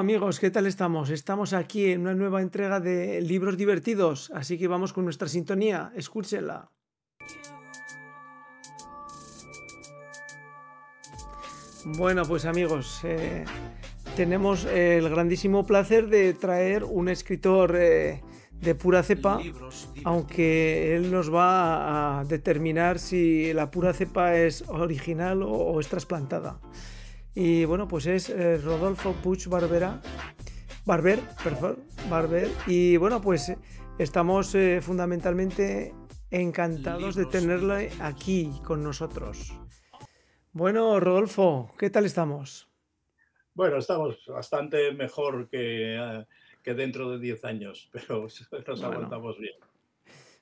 [0.00, 1.10] Amigos, ¿qué tal estamos?
[1.10, 5.92] Estamos aquí en una nueva entrega de libros divertidos, así que vamos con nuestra sintonía,
[5.94, 6.70] escúchenla.
[11.84, 13.44] Bueno, pues amigos, eh,
[14.16, 19.38] tenemos el grandísimo placer de traer un escritor eh, de pura cepa,
[20.04, 26.58] aunque él nos va a determinar si la pura cepa es original o, es trasplantada.
[27.34, 30.00] Y bueno, pues es eh, Rodolfo Puig Barbera,
[30.84, 32.48] Barber, perdón, Barber.
[32.66, 33.52] Y bueno, pues
[33.98, 35.94] estamos fundamentalmente
[36.30, 39.52] encantados de tenerlo aquí con nosotros.
[40.52, 42.68] Bueno, Rodolfo, ¿qué tal estamos?
[43.54, 46.26] Bueno, estamos bastante mejor que, eh,
[46.62, 48.26] que dentro de 10 años, pero
[48.66, 49.54] nos aguantamos bien.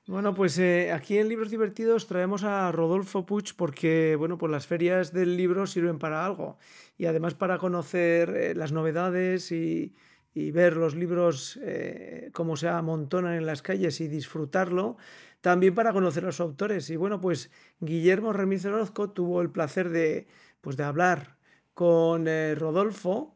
[0.09, 4.65] Bueno, pues eh, aquí en Libros Divertidos traemos a Rodolfo Puig porque, bueno, pues las
[4.65, 6.57] ferias del libro sirven para algo
[6.97, 9.93] y además para conocer eh, las novedades y,
[10.33, 11.59] y, ver los libros
[12.33, 14.97] cómo se amontonan en las calles y disfrutarlo,
[15.41, 16.89] también para conocer a los autores.
[16.89, 20.25] Y bueno, pues Guillermo Remíz Orozco tuvo el placer de,
[20.61, 21.37] pues, de hablar
[21.75, 23.35] con eh, Rodolfo,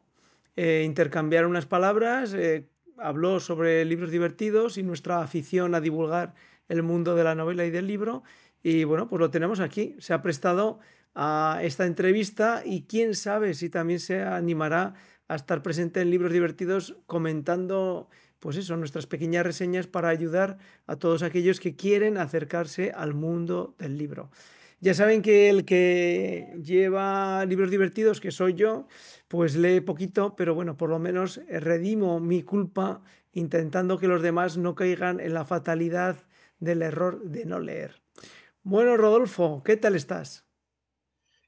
[0.56, 6.34] eh, intercambiar unas palabras, eh, habló sobre libros divertidos y nuestra afición a divulgar
[6.68, 8.22] el mundo de la novela y del libro.
[8.62, 9.96] Y bueno, pues lo tenemos aquí.
[9.98, 10.80] Se ha prestado
[11.14, 14.94] a esta entrevista y quién sabe si también se animará
[15.28, 18.08] a estar presente en libros divertidos comentando
[18.44, 23.74] pues eso, nuestras pequeñas reseñas para ayudar a todos aquellos que quieren acercarse al mundo
[23.78, 24.30] del libro.
[24.80, 28.86] Ya saben que el que lleva libros divertidos, que soy yo,
[29.28, 33.00] pues lee poquito, pero bueno, por lo menos redimo mi culpa
[33.32, 36.18] intentando que los demás no caigan en la fatalidad
[36.58, 38.02] del error de no leer.
[38.62, 40.46] Bueno, Rodolfo, ¿qué tal estás?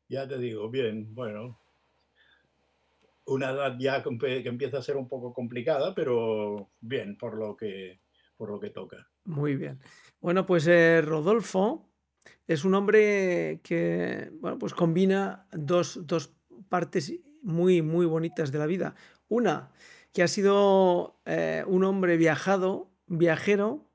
[0.09, 1.61] Ya te digo, bien, bueno,
[3.27, 8.00] una edad ya que empieza a ser un poco complicada, pero bien, por lo que,
[8.37, 9.09] por lo que toca.
[9.25, 9.81] Muy bien.
[10.21, 11.91] Bueno, pues eh, Rodolfo
[12.47, 16.37] es un hombre que bueno, pues combina dos, dos,
[16.69, 17.12] partes
[17.43, 18.94] muy, muy bonitas de la vida.
[19.28, 19.71] Una,
[20.12, 23.85] que ha sido eh, un hombre viajado, viajero,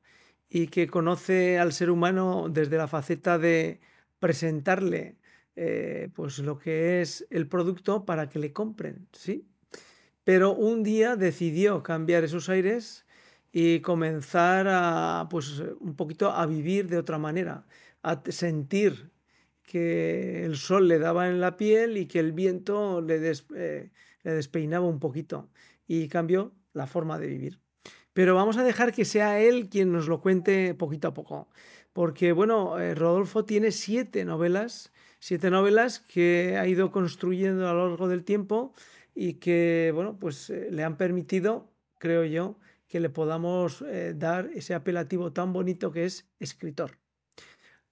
[0.53, 3.79] y que conoce al ser humano desde la faceta de
[4.19, 5.17] presentarle
[5.56, 9.47] eh, pues lo que es el producto para que le compren, ¿sí?
[10.25, 13.06] Pero un día decidió cambiar esos aires
[13.51, 17.66] y comenzar a, pues, un poquito a vivir de otra manera,
[18.03, 19.12] a sentir
[19.63, 23.16] que el sol le daba en la piel y que el viento le,
[23.56, 23.91] eh,
[24.23, 25.50] le despeinaba un poquito
[25.88, 27.62] y cambió la forma de vivir.
[28.14, 31.48] Pero vamos a dejar que sea él quien nos lo cuente poquito a poco,
[31.94, 34.92] porque bueno, eh, Rodolfo tiene siete novelas
[35.22, 38.74] siete novelas que ha ido construyendo a lo largo del tiempo
[39.14, 42.58] y que, bueno, pues eh, le han permitido, creo yo,
[42.88, 46.98] que le podamos eh, dar ese apelativo tan bonito que es escritor.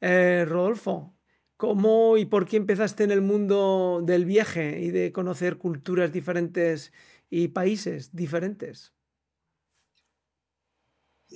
[0.01, 1.15] Eh, Rodolfo,
[1.55, 6.91] ¿cómo y por qué empezaste en el mundo del viaje y de conocer culturas diferentes
[7.29, 8.93] y países diferentes?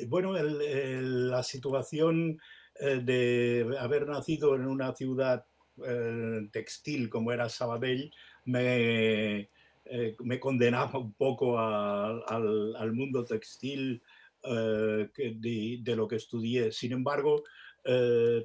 [0.08, 2.40] Bueno, la situación
[2.80, 5.46] de haber nacido en una ciudad
[5.82, 8.12] eh, textil como era Sabadell
[8.46, 9.50] me,
[9.86, 14.04] eh, condenaba un poco al, mundo textil
[14.44, 16.72] eh, de, lo que estudié.
[16.72, 17.44] Sin embargo,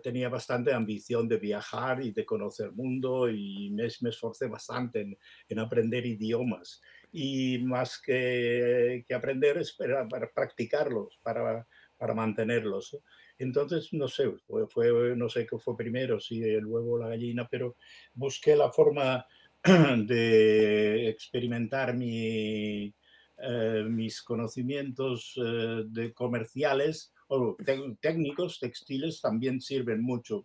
[0.03, 5.17] tenía bastante ambición de viajar y de conocer mundo y me, me esforcé bastante
[5.49, 6.81] en, aprender idiomas.
[7.13, 11.67] Y más que, que aprender es para, para practicarlos, para,
[11.97, 12.97] para mantenerlos.
[13.39, 14.33] Entonces, no sé,
[14.69, 17.77] fue, no sé qué fue primero, si el huevo o la gallina, pero
[18.15, 19.27] busqué la forma
[19.63, 22.93] de experimentar mi,
[23.39, 27.57] eh, mis conocimientos eh, de comerciales o
[28.01, 30.45] técnicos textiles también sirven mucho.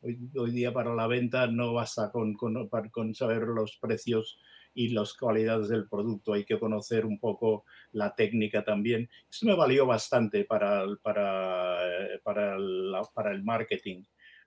[0.00, 4.40] Hoy, hoy, día para la venta no basta con, con, con saber los precios
[4.74, 6.32] y las cualidades del producto.
[6.32, 9.08] Hay que conocer un poco la técnica también.
[9.30, 11.78] Esto me valió bastante para, para,
[12.22, 12.56] para,
[13.14, 14.04] para el marketing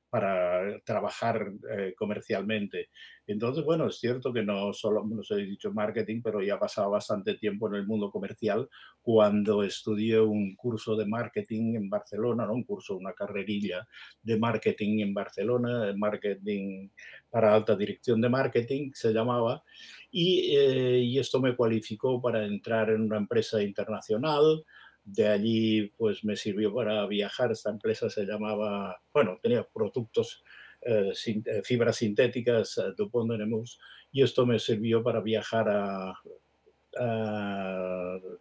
[0.10, 2.90] para trabajar eh, comercialmente.
[3.28, 7.36] Entonces, bueno, es cierto que no solo nos he dicho marketing, pero ya pasado bastante
[7.36, 8.70] tiempo en el mundo comercial
[9.02, 12.54] cuando estudié un curso de marketing en Barcelona, ¿no?
[12.54, 13.88] un curso, una carrerilla
[14.22, 16.90] de marketing en Barcelona, marketing
[17.30, 19.64] para alta dirección de marketing se llamaba,
[20.12, 24.64] eh, y esto me cualificó para entrar en una empresa internacional,
[25.06, 27.52] de allí pues me sirvió para viajar.
[27.52, 30.44] Esta empresa se llamaba, bueno, tenía productos,
[30.82, 31.14] eh,
[31.46, 33.80] eh fibras sintéticas, eh, de Nemours,
[34.12, 36.14] y esto me sirvió para viajar a,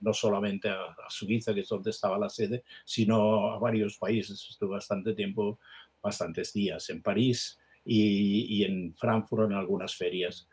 [0.00, 4.46] no solamente a, Suiza, que es donde estaba la sede, sino a varios países.
[4.49, 5.58] Estuve bastante tiempo,
[6.00, 10.49] bastantes días en París y, y en Frankfurt en algunas ferias.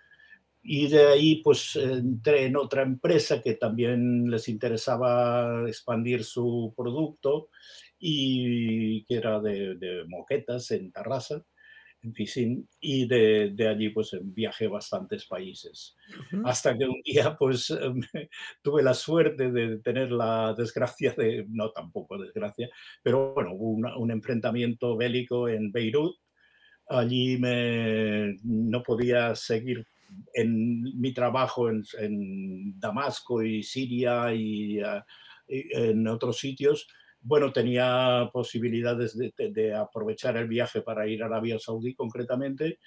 [0.64, 7.50] Y de ahí pues entré en otra empresa que también les interesaba expandir su producto
[8.00, 11.44] y que era de, de moquetas en Tarrasa
[12.04, 15.96] en Fisín, y de, de, allí pues viajé bastantes países.
[16.10, 16.50] Uh -huh.
[16.50, 17.68] Hasta que un día pues
[18.64, 22.70] tuve la suerte de tener la desgracia de, no tampoco desgracia,
[23.04, 26.16] pero bueno, hubo una, un enfrentamiento bélico en Beirut.
[26.88, 29.86] Allí me, no podía seguir
[30.34, 35.02] en mi trabajo en, en Damasco y Siria y, uh,
[35.48, 36.88] y en otros sitios
[37.24, 42.80] bueno, tenía posibilidades de, de, de, aprovechar el viaje para ir a Arabia Saudí concretamente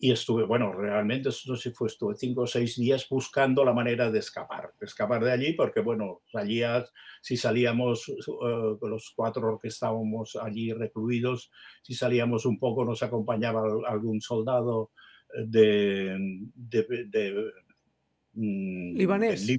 [0.00, 3.72] y estuve, bueno, realmente, no sé si fue, estuve cinco o seis días buscando la
[3.72, 6.84] manera de escapar, de escapar de allí, porque, bueno, salía,
[7.20, 11.50] si salíamos, uh, los cuatro que estábamos allí recluidos,
[11.82, 14.92] si salíamos un poco nos acompañaba algún soldado
[15.34, 16.16] de...
[16.54, 17.52] de, de
[18.34, 19.46] Libanés.
[19.46, 19.58] Del,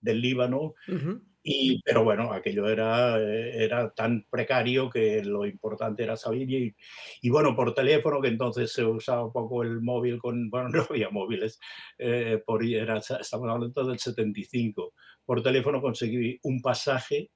[0.00, 0.74] del Líbano.
[0.88, 6.50] Uh -huh y, pero bueno, aquello era, era tan precario que lo importante era salir
[6.50, 6.76] y,
[7.22, 10.86] y, bueno, por teléfono, que entonces se usaba un poco el móvil con, bueno, no
[10.88, 11.58] había móviles,
[11.98, 14.92] eh, por, era, estamos hablando del 75,
[15.24, 17.30] por teléfono conseguí un pasaje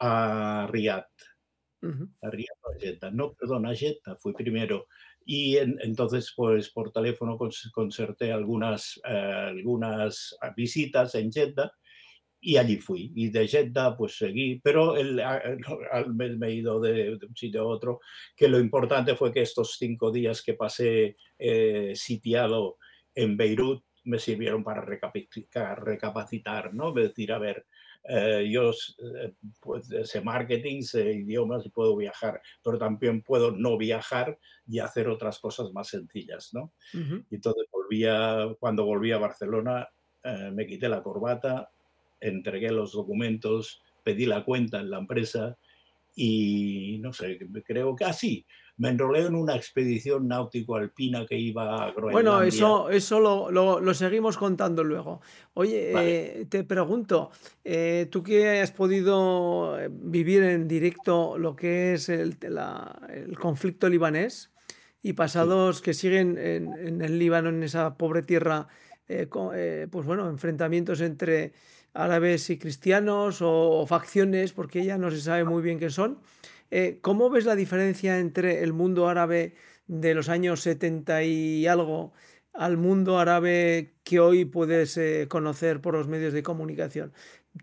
[0.00, 1.06] a Riyadh,
[1.82, 2.08] uh -huh.
[2.22, 4.88] a Riyadh, a Jeddah, no, perdón, a Jeddah fui primero,
[5.24, 7.38] y en, entonces pues por teléfono
[7.72, 11.72] concerté algunas, eh, algunas visitas en Jeddah,
[12.44, 13.10] y allí fui.
[13.16, 17.62] Y de Jeddah pues seguí, pero el, el, me he ido de, de, un sitio
[17.62, 18.00] a otro,
[18.36, 22.76] que lo importante fue que estos cinco días que pasé eh, sitiado
[23.14, 26.90] en Beirut me sirvieron para recapacitar, recapacitar ¿no?
[26.90, 27.66] Es decir, a ver,
[28.06, 33.78] eh, yo eh, pues, sé marketing, sé idiomas y puedo viajar, pero también puedo no
[33.78, 36.72] viajar y hacer otras cosas más sencillas, ¿no?
[36.92, 37.24] Uh -huh.
[37.30, 39.88] Entonces volvía, cuando volví a Barcelona,
[40.22, 41.70] eh, me quité la corbata,
[42.20, 45.56] entregué los documentos, pedí la cuenta en la empresa
[46.14, 48.46] y no sé, creo que así.
[48.48, 52.12] Ah, me enrolé en una expedición náutico-alpina que iba a Groenlandia.
[52.12, 55.20] Bueno, eso, eso lo, lo, lo seguimos contando luego.
[55.54, 56.40] Oye, vale.
[56.40, 57.30] eh, te pregunto,
[57.62, 63.88] eh, tú que has podido vivir en directo lo que es el, la, el conflicto
[63.88, 64.50] libanés
[65.02, 65.82] y pasados sí.
[65.84, 68.66] que siguen en, en, el Líbano, en esa pobre tierra,
[69.06, 71.52] eh, con, eh, pues bueno, enfrentamientos entre
[71.94, 76.18] árabes y cristianos o, facciones, porque ya no se sabe muy bien qué son.
[76.70, 79.54] Eh, ¿Cómo ves la diferencia entre el mundo árabe
[79.86, 82.12] de los años 70 y algo
[82.52, 87.12] al mundo árabe que hoy puedes eh, conocer por los medios de comunicación?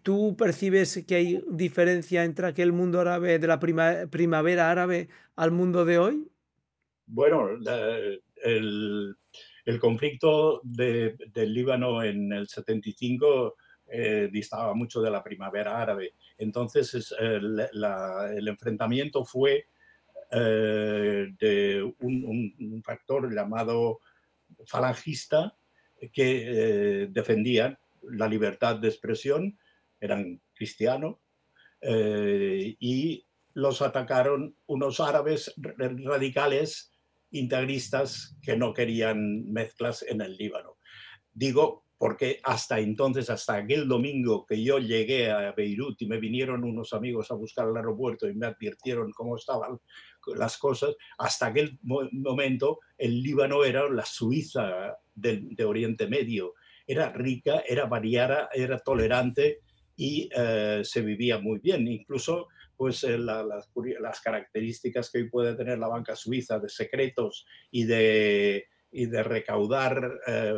[0.04, 5.52] ¿Tú percibes que hay diferencia entre aquel mundo árabe de la prima, primavera árabe al
[5.52, 6.28] mundo de hoy?
[7.06, 7.50] Bueno,
[8.44, 9.18] el,
[9.82, 13.58] conflicto de, del Líbano en el 75
[13.92, 16.14] eh, distaba mucho de la primavera árabe.
[16.38, 19.68] Entonces es, el, enfrentamiento fue
[20.32, 24.00] eh, de un, factor llamado
[24.66, 25.56] falangista
[26.14, 29.60] que eh, defendían la libertad de expresión,
[30.00, 31.18] eran cristianos,
[31.82, 36.94] eh, y los atacaron unos árabes radicales
[37.32, 40.78] integristas que no querían mezclas en el Líbano.
[41.34, 46.64] Digo porque hasta entonces, hasta aquel domingo que yo llegué a Beirut y me vinieron
[46.64, 49.80] unos amigos a buscar al aeropuerto y me advirtieron cómo estaban
[50.36, 56.56] las cosas, hasta aquel momento el Líbano era la Suiza de, de Oriente Medio.
[56.88, 59.60] Era rica, era variada, era tolerante
[59.96, 61.88] y eh, se vivía muy bien.
[61.88, 66.68] Incluso pues, eh, la, las, las, características que hoy puede tener la banca suiza de
[66.68, 70.52] secretos y de, y de recaudar eh,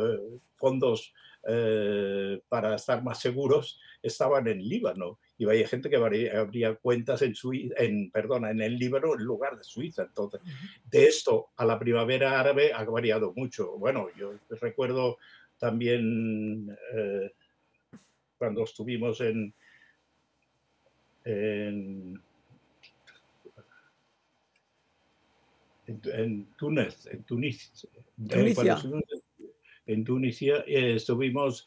[0.54, 1.12] fondos
[1.46, 5.18] eh, para estar más seguros estaban en Líbano.
[5.36, 9.56] Y había gente que habría cuentas en, Suiza, en, perdona, en el Líbano en lugar
[9.56, 10.02] de Suiza.
[10.04, 10.40] Entonces,
[10.90, 13.76] de esto a la primavera árabe ha variado mucho.
[13.78, 15.18] Bueno, yo recuerdo
[15.58, 17.32] también eh,
[18.38, 19.52] cuando estuvimos en,
[21.24, 22.20] en,
[25.86, 27.88] en, Túnez, en Tunis,
[28.28, 28.78] Tunisia.
[29.86, 31.66] En Tunisia eh, estuvimos,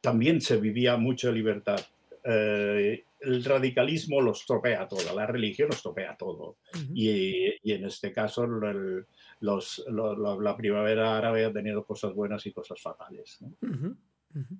[0.00, 1.80] también se vivía mucha libertad.
[2.24, 6.56] Eh, el radicalismo lo estropea todo, la religión lo estropea todo.
[6.74, 6.90] Uh -huh.
[6.94, 9.06] y, y, en este caso, el,
[9.40, 13.38] los, lo, la, la, primavera árabe ha tenido cosas buenas y cosas fatales.
[13.40, 13.48] ¿no?
[13.62, 13.96] Uh -huh.
[14.34, 14.58] Uh -huh.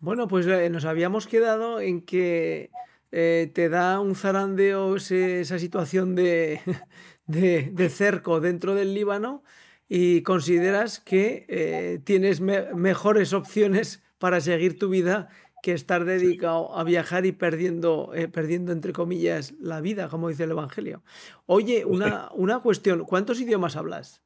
[0.00, 2.70] Bueno, pues eh, nos habíamos quedado en que
[3.10, 6.60] eh, te da un zarandeo ese- esa situación de,
[7.26, 9.42] de, de cerco dentro del Líbano
[9.88, 15.28] y consideras que eh, tienes me- mejores opciones para seguir tu vida
[15.62, 20.44] que estar dedicado a viajar y perdiendo, eh, perdiendo, entre comillas, la vida, como dice
[20.44, 21.02] el Evangelio.
[21.46, 24.22] Oye, una, una cuestión, ¿cuántos idiomas hablas?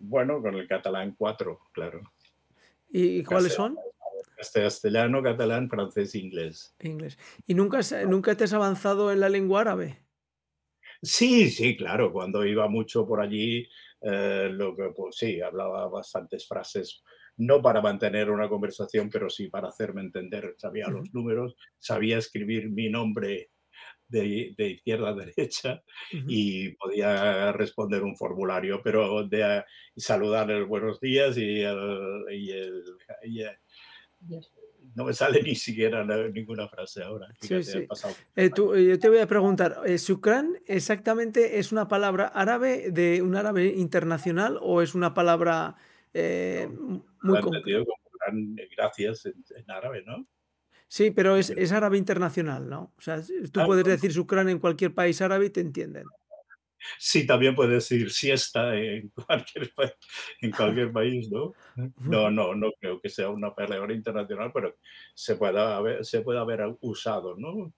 [0.00, 2.02] Bueno, con el catalán 4, claro.
[2.90, 3.76] ¿Y, cuáles son?
[4.36, 6.74] castellano, catalán, francés, inglés.
[6.80, 7.18] Inglés.
[7.46, 10.00] ¿Y nunca, nunca te has avanzado en la lengua árabe?
[11.02, 13.68] Sí, sí, claro, cuando iba mucho por allí,
[14.00, 17.02] eh, lo que, pues sí, hablaba bastantes frases,
[17.36, 20.54] no para mantener una conversación, pero sí para hacerme entender.
[20.58, 23.50] Sabía los números, sabía escribir mi nombre
[24.08, 25.82] de, de izquierda a derecha
[26.26, 32.50] y podía responder un formulario, pero de a- saludar el buenos días y, el- y
[32.52, 32.84] el-
[33.24, 33.58] y el-
[34.98, 37.28] no me sale ni siquiera la- ninguna frase ahora.
[37.40, 37.86] Fíjate, sí.
[38.34, 42.90] Eh, tú- eh, yo te voy a preguntar, eh, ¿Shukran exactamente es una palabra árabe
[42.90, 45.76] de un árabe internacional o es una palabra
[46.12, 46.68] eh,
[47.22, 47.84] muy concreta?
[48.76, 50.26] gracias en, en árabe, ¿no?
[50.88, 52.92] Sí, pero es, es árabe internacional, ¿no?
[52.96, 56.06] O sea, tú ah, puedes no, decir Shukran en cualquier país árabe y te entienden.
[56.98, 59.72] Sí, también puedes decir siesta en cualquier,
[60.40, 61.56] en cualquier país, ¿no?
[62.04, 64.76] No, no, no creo que sea una palabra internacional, pero
[65.14, 67.74] se puede haber, se puede haber usado, ¿no?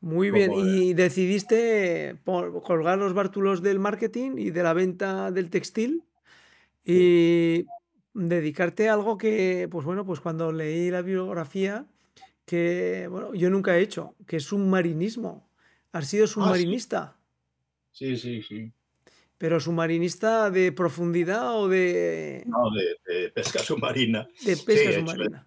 [0.00, 5.30] Muy bien, Como, y decidiste por- colgar los bártulos del marketing y de la venta
[5.30, 6.04] del textil
[6.84, 7.70] y
[8.14, 11.88] dedicarte a algo que, pues bueno, pues cuando leí la biografía,
[12.46, 15.50] que, bueno, yo nunca he hecho, que es submarinismo.
[15.92, 17.17] Has sido Ah, sí, submarinista,
[17.98, 18.72] sí, sí, sí.
[19.38, 24.28] pero submarinista de profundidad o de, No, de, de pesca submarina.
[24.44, 25.46] de Sí, pesca he hecho, submarina.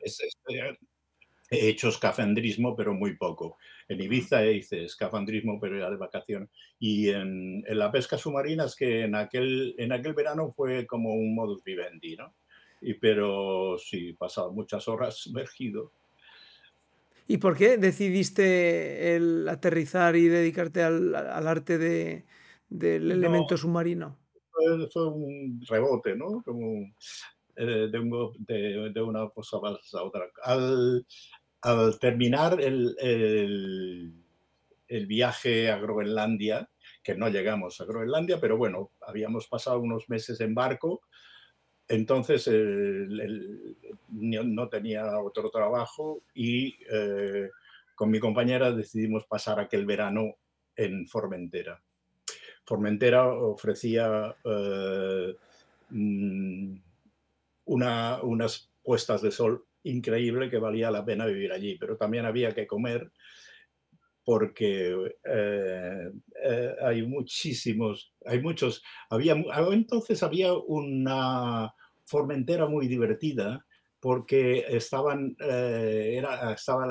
[1.50, 3.58] he hecho escafandrismo, pero muy poco.
[3.88, 4.02] En.
[4.02, 6.50] Ibiza hice escafandrismo, pero era de vacaciones.
[6.80, 11.14] Y en, en la pesca submarina es que en aquel, en aquel verano fue como
[11.14, 12.36] un modus vivendi, ¿no?
[12.82, 15.94] Y, pero sí, pasado muchas horas sumergido.
[17.28, 22.26] ¿Y por qué decidiste el aterrizar y dedicarte al, al arte de,
[22.72, 24.18] del No, elemento submarino?
[24.52, 26.42] fue, fue un rebote, ¿no?
[26.44, 26.88] Como
[27.56, 30.26] eh, de, un- de- de una cosa a otra.
[30.44, 31.06] Al,
[31.62, 34.14] al terminar el, el-
[34.88, 36.70] el viaje a Groenlandia,
[37.04, 41.02] que no llegamos a Groenlandia, pero bueno, habíamos pasado unos meses en barco,
[41.88, 43.78] entonces el- el-
[44.10, 47.50] no, no tenía otro trabajo y eh,
[47.96, 50.36] con mi compañera decidimos pasar aquel verano
[50.76, 51.82] en Formentera.
[52.66, 55.36] Formentera ofrecía eh,
[55.90, 56.76] mm,
[57.66, 62.54] una- unas puestas de sol increíble que valía la pena vivir allí, pero también había
[62.54, 63.12] que comer
[64.24, 66.12] porque eh,
[66.44, 69.34] eh, hay muchísimos, hay muchos, había,
[69.72, 71.74] entonces había una
[72.06, 73.66] Formentera muy divertida
[74.00, 75.14] porque estaba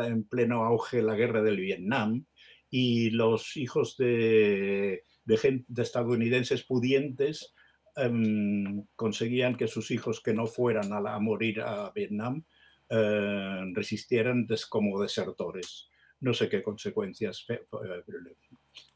[0.06, 2.24] en pleno auge la guerra del Vietnam
[2.70, 7.54] y los hijos de, de, estadounidenses pudientes
[7.96, 12.44] um, conseguían que sus hijos que no fueran a, morir a Vietnam
[12.88, 15.88] eh, resistieran des, como desertores.
[16.20, 17.46] No sé qué consecuencias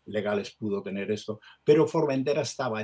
[0.07, 2.83] legales pudo tener esto, pero Formentera estaba,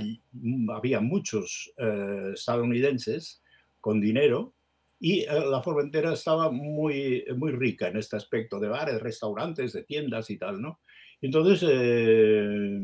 [0.74, 3.42] había muchos eh, estadounidenses
[3.80, 4.54] con dinero
[4.98, 9.82] y eh, la Formentera estaba muy, muy rica en este aspecto de bares, restaurantes, de
[9.82, 10.80] tiendas y tal, ¿no?
[11.22, 12.80] Entonces, eh,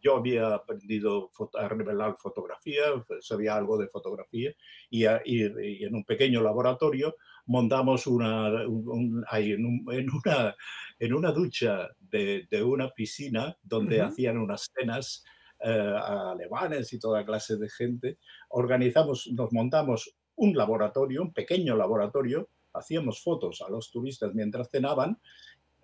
[0.00, 2.82] yo había aprendido a revelar fotografía,
[3.20, 4.52] sabía algo de fotografía,
[4.90, 10.08] y, a, y, y en un pequeño laboratorio montamos una, un, un, en, un, en,
[10.10, 10.54] una,
[10.98, 14.06] en, una, ducha de, de una piscina donde uh -huh.
[14.08, 15.24] hacían unas cenas
[15.60, 15.96] eh,
[16.30, 18.18] alemanes y toda clase de gente.
[18.50, 25.18] Organizamos, nos montamos un laboratorio, un pequeño laboratorio, hacíamos fotos a los turistas mientras cenaban,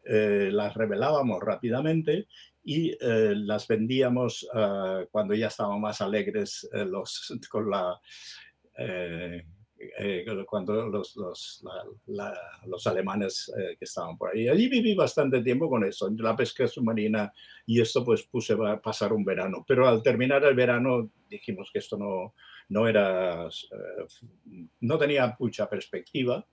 [0.05, 2.27] eh, las revelábamos rápidamente
[2.63, 8.01] y eh, las vendíamos uh, cuando ya estaban más alegres eh, los, con la,
[9.99, 14.49] eh, cuando los, los, la, la, los alemanes eh, que estaban por ahí.
[14.49, 17.33] Allí viví bastante tiempo con eso, la pesca submarina
[17.67, 19.65] y esto pues puse a pasar un verano.
[19.67, 22.35] Pero al terminar el verano dijimos que esto no,
[22.69, 24.07] no era, eh,
[24.81, 26.47] no tenía mucha perspectiva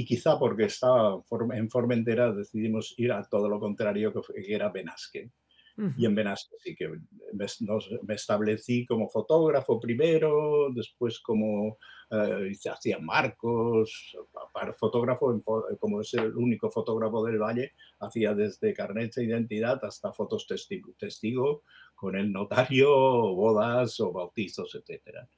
[0.00, 1.22] y quizá porque estaba
[1.54, 4.20] en Formentera decidimos ir a todo lo contrario que,
[4.54, 5.30] era Benasque.
[5.76, 6.06] Y Ujú.
[6.06, 11.78] en Benasque sí que me, nos- me establecí como fotógrafo primero, después como
[12.10, 15.40] eh, hacía marcos, pa- para fotógrafo,
[15.80, 20.92] como es el único fotógrafo del Valle, hacía desde carnet de identidad hasta fotos testigo,
[20.96, 21.62] testigo
[21.96, 22.88] con el notario,
[23.34, 25.28] bodas o bautizos, etcétera.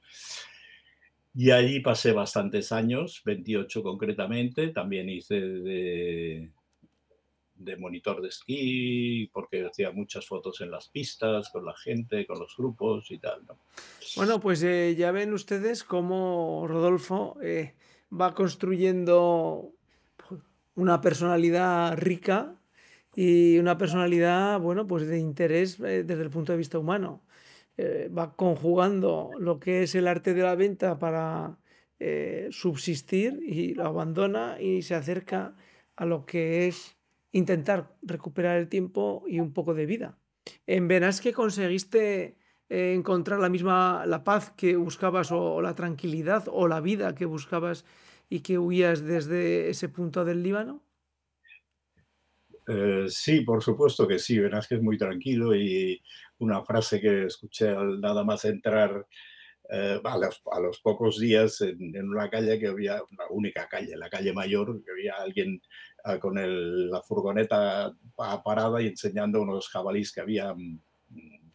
[1.33, 4.69] Y allí pasé bastantes años, 28 concretamente.
[4.69, 6.51] También hice de,
[7.57, 12.39] de monitor de esquí, porque hacía muchas fotos en las pistas, con la gente, con
[12.39, 13.45] los grupos y tal.
[13.45, 13.57] ¿no?
[14.15, 17.73] Bueno, pues eh, ya ven ustedes cómo Rodolfo eh,
[18.11, 19.71] va construyendo
[20.27, 20.41] pues,
[20.75, 22.55] una personalidad rica
[23.15, 27.21] y una personalidad, bueno, pues de interés eh, desde el punto de vista humano.
[27.79, 31.59] Eh, va conjugando lo que es el arte de la venta para
[31.99, 35.55] eh, subsistir y lo abandona y se acerca
[35.95, 36.97] a lo que es
[37.31, 40.17] intentar recuperar el tiempo y un poco de vida.
[40.65, 46.67] En Benasque conseguiste eh, encontrar la misma, la paz que buscabas o, la tranquilidad o
[46.67, 47.85] la vida que buscabas
[48.27, 50.83] y que huías desde ese punto del Líbano?
[53.07, 54.37] Sí, por supuesto que sí.
[54.39, 56.01] Verás que es muy tranquilo y
[56.39, 59.05] una frase que escuché al nada más entrar
[59.69, 63.67] eh, a, los, a, los, pocos días en, en, una calle que había, una única
[63.67, 65.61] calle, la calle mayor, que había alguien
[66.05, 70.81] uh, con el, la furgoneta parada y enseñando unos jabalís que habían,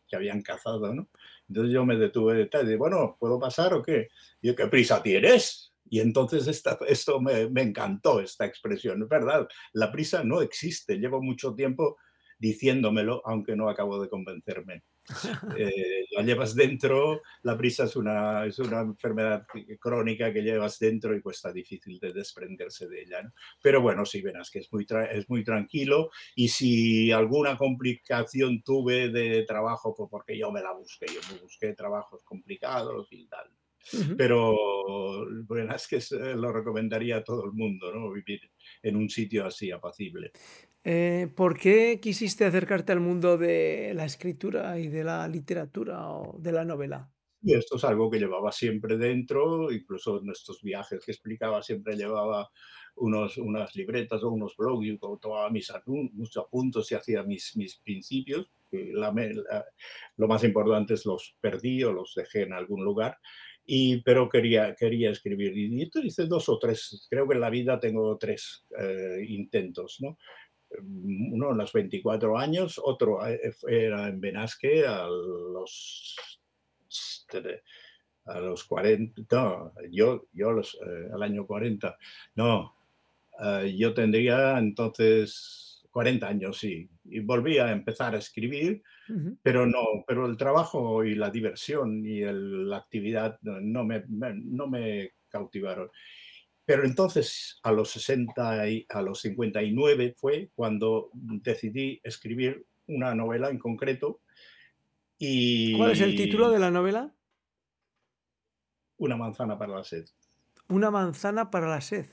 [0.07, 1.09] que habían cazado, ¿no?
[1.49, 4.09] Entonces yo me detuve de tal, y bueno, ¿puedo pasar o qué?
[4.43, 5.73] Y yo, ¿qué prisa tienes?
[5.89, 9.03] Y entonces esta, esto me, me, encantó, esta expresión.
[9.03, 10.97] Es verdad, la prisa no existe.
[10.97, 11.97] Llevo mucho tiempo
[12.43, 14.83] diciéndomelo, aunque no acabo de convencerme.
[15.59, 19.45] Eh, la llevas dentro, la prisa es una, es una enfermedad
[19.81, 23.23] crónica que llevas dentro y cuesta difícil de desprenderse de ella.
[23.23, 23.33] ¿no?
[23.61, 29.09] Pero bueno, sí, verás que es muy, es muy tranquilo y si alguna complicación tuve
[29.09, 33.49] de trabajo fue porque yo me la busqué, yo me busqué trabajos complicados y tal.
[33.93, 34.17] Uh -huh.
[34.17, 34.57] Pero
[35.49, 35.99] bueno, es que
[36.37, 38.13] lo recomendaría a todo el mundo, ¿no?
[38.13, 38.41] Vivir
[38.83, 40.31] en un sitio así apacible.
[40.85, 46.39] Eh, ¿Por qué quisiste acercarte al mundo de la escritura y de la literatura o
[46.39, 47.13] de la novela?
[47.45, 51.97] Y esto es algo que llevaba siempre dentro, incluso en estos viajes que explicaba siempre
[51.97, 52.49] llevaba
[52.97, 55.73] unos, unas libretas o unos blogs, y tomaba mis,
[56.13, 58.49] mis apuntos y hacía mis, mis principios.
[58.71, 59.65] La, la,
[60.17, 63.19] lo más importante es los perdí o los dejé en algún lugar.
[63.65, 65.57] Y, pero quería, quería escribir.
[65.57, 70.17] Y hice dos o tres, creo que en la vida tengo tres eh, intentos, ¿no?
[70.81, 76.17] Uno a los 24 años, otro eh, era en Benasque a los,
[78.27, 81.97] a los 40, no, yo, yo los, eh, al año 40,
[82.37, 82.75] no,
[83.45, 89.39] eh, yo tendría entonces 40 años, sí, y volví a empezar a escribir, uh -huh.
[89.43, 94.35] pero no, pero el trabajo y la diversión y el, la actividad no me, me,
[94.35, 95.91] no me cautivaron.
[96.65, 103.49] Pero entonces, a los 60 y a los 59 fue cuando decidí escribir una novela
[103.51, 104.21] en concreto.
[105.19, 107.13] Y ¿Cuál es el título de la novela?
[108.99, 110.05] Una manzana para la sed.
[110.69, 112.07] Una manzana para la sed.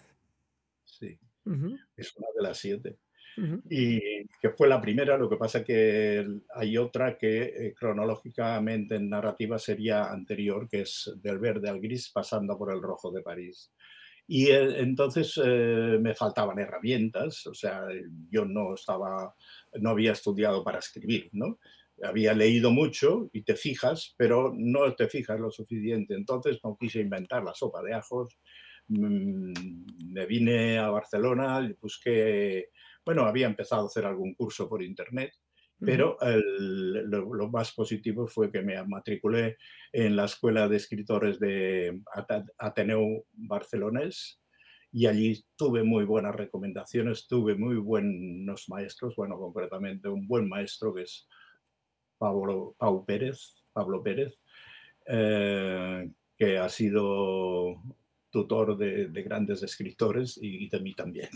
[0.86, 1.80] Sí, Uh -huh.
[1.96, 2.98] es una de las siete.
[3.38, 3.62] Uh -huh.
[3.70, 9.10] Y que fue la primera, lo que pasa que hay otra que eh, cronológicamente en
[9.10, 13.72] narrativa sería anterior, que es del verde al gris pasando por el rojo de París.
[14.32, 17.82] Y eh, entonces eh, me faltaban herramientas, o sea,
[18.30, 19.34] yo no estaba,
[19.82, 21.58] no había estudiado para escribir, ¿no?
[22.04, 26.14] Había leído mucho y te fijas, pero no te fijas lo suficiente.
[26.14, 28.38] Entonces no quise inventar la sopa de ajos.
[28.88, 29.52] Mm,
[30.14, 32.70] Me vine a Barcelona, busqué,
[33.06, 35.34] bueno, había empezado a hacer algún curso por internet,
[35.80, 39.58] pero lo, más positivo fue que me matriculé
[39.94, 42.02] en la Escuela de Escritores de
[42.58, 44.42] Ateneu Barcelonés
[44.92, 50.94] y allí tuve muy buenas recomendaciones, tuve muy buenos maestros, bueno, concretamente un buen maestro
[50.94, 51.28] que es
[52.18, 54.38] Pablo Pérez, Pablo Pérez,
[55.06, 57.82] eh, que ha sido
[58.30, 61.30] tutor de, de grandes escritores y, y, de mí también.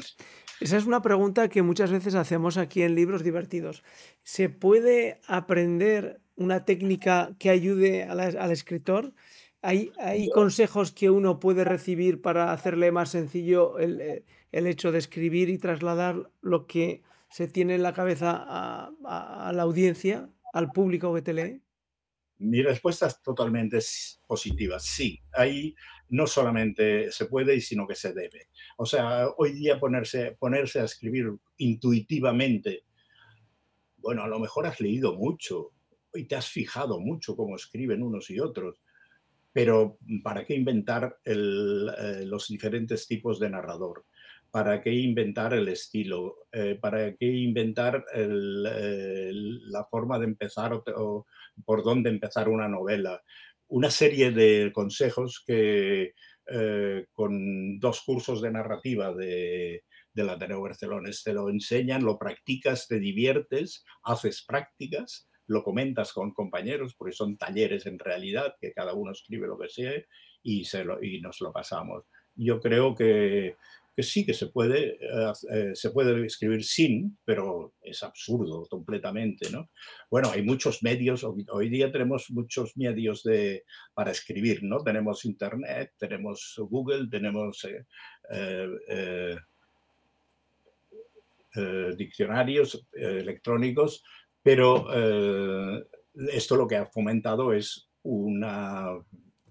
[0.60, 3.84] Esa es una pregunta que muchas veces hacemos aquí en Libros Divertidos.
[4.24, 9.14] ¿Se puede aprender una técnica que ayude a la, al escritor?
[9.62, 15.00] ¿Hay, hay consejos que uno puede recibir para hacerle más sencillo el, el, hecho de
[15.00, 20.30] escribir y trasladar lo que se tiene en la cabeza a, a, a la audiencia,
[20.54, 21.62] al público que te lee?
[22.44, 23.80] Mi respuesta es totalmente
[24.28, 24.80] positiva.
[24.80, 25.76] Sí, ahí
[26.10, 28.50] no solamente se puede, sino que se debe.
[28.78, 30.36] O sea, hoy día ponerse,
[30.80, 32.84] a escribir intuitivamente
[34.04, 35.72] bueno, a lo mejor has leído mucho
[36.14, 38.84] y te has fijado mucho cómo escriben unos y otros,
[39.54, 41.34] pero ¿para qué inventar eh,
[42.26, 44.06] los diferentes tipos de narrador?
[44.54, 46.46] ¿Para qué inventar el estilo?
[46.52, 51.26] Eh, ¿Para qué inventar la forma de empezar o,
[51.66, 53.20] por dónde empezar una novela?
[53.70, 56.14] Una serie de consejos que
[56.46, 62.20] eh, con dos cursos de narrativa de, de la Ateneo Barcelona te lo enseñan, lo
[62.20, 68.72] practicas, te diviertes, haces prácticas lo comentas con compañeros, porque son talleres en realidad, que
[68.72, 69.94] cada uno escribe lo que sea
[70.44, 72.06] y, se lo, y nos lo pasamos.
[72.36, 73.58] Yo creo que,
[73.96, 79.50] que sí que se puede, eh, eh, se puede escribir sin, pero es absurdo completamente,
[79.52, 79.70] ¿no?
[80.10, 84.80] Bueno, hay muchos medios, hoy, día tenemos muchos medios de, para escribir, ¿no?
[84.80, 87.68] Tenemos Internet, tenemos Google, tenemos
[88.32, 89.38] eh,
[91.96, 94.04] diccionarios electrónicos,
[94.42, 94.88] pero
[96.32, 98.90] esto lo que ha fomentado es una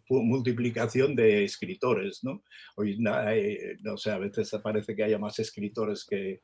[0.08, 2.42] multiplicación de escritores, ¿no?
[2.76, 6.40] Hoy, no sé, a veces parece que haya más escritores que,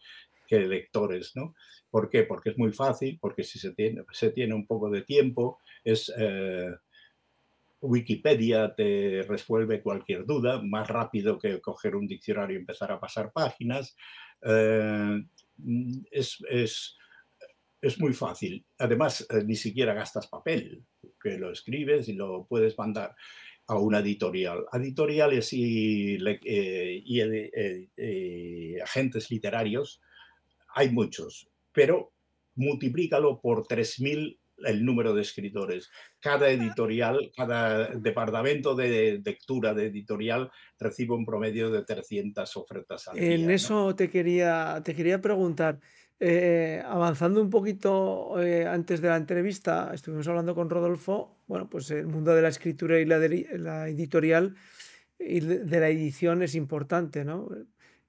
[0.50, 1.54] lectores, ¿no?
[1.90, 2.22] ¿Por qué?
[2.24, 6.12] Porque es muy fácil, porque si se tiene, un poco de tiempo, es...
[6.16, 6.70] Eh,
[7.80, 13.30] Wikipedia te resuelve cualquier duda más rápido que coger un diccionario y empezar a pasar
[13.32, 13.96] páginas.
[14.42, 15.22] Eh,
[16.10, 16.96] es,
[17.80, 18.64] es muy fácil.
[18.78, 20.84] Además, eh, ni siquiera gastas papel,
[21.20, 23.14] que lo escribes y lo puedes mandar
[23.68, 24.64] a una editorial.
[24.72, 30.00] Editoriales y, eh, eh, agentes literarios
[30.74, 32.12] hay muchos, pero
[32.54, 35.90] multiplícalo por 3.000 el número de escritores.
[36.20, 43.16] Cada editorial, cada departamento de lectura de editorial recibe un promedio de 300 ofertas al
[43.16, 43.34] día.
[43.34, 45.78] En eso te quería, te quería preguntar.
[46.20, 51.90] Eh, avanzando un poquito eh, antes de la entrevista, estuvimos hablando con Rodolfo, bueno, pues
[51.90, 54.54] el mundo de la escritura y la, la editorial
[55.18, 57.48] y de la edición es importante, ¿no?